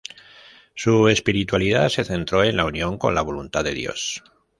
[0.73, 4.23] Su espiritualidad se centró en la unión con la Voluntad de Dios.